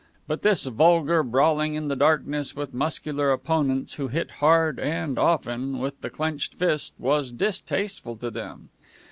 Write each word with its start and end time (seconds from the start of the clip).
But 0.27 0.41
this 0.41 0.65
vulgar 0.65 1.21
brawling 1.21 1.75
in 1.75 1.87
the 1.87 1.95
darkness 1.95 2.55
with 2.55 2.73
muscular 2.73 3.31
opponents 3.31 3.93
who 3.93 4.07
hit 4.07 4.31
hard 4.41 4.79
and 4.79 5.19
often 5.19 5.77
with 5.77 6.01
the 6.01 6.09
clenched 6.09 6.55
fist 6.55 6.95
was 6.97 7.31
distasteful 7.31 8.15
to 8.15 8.31
them. 8.31 8.69